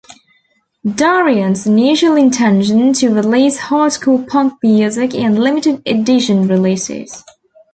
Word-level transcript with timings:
Dorrian's 0.95 1.67
initial 1.67 2.15
intention 2.15 2.91
to 2.93 3.13
release 3.13 3.59
hardcore 3.59 4.27
punk 4.27 4.53
music 4.63 5.13
and 5.13 5.37
limited 5.37 5.83
edition 5.85 6.47
releases. 6.47 7.23